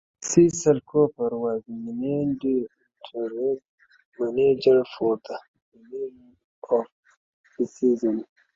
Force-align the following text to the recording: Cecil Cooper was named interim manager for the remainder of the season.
Cecil 0.27 0.79
Cooper 0.91 1.29
was 1.45 1.61
named 1.67 2.43
interim 2.43 3.57
manager 4.19 4.83
for 4.95 5.19
the 5.29 5.39
remainder 5.91 6.33
of 6.71 6.87
the 7.59 7.67
season. 7.67 8.25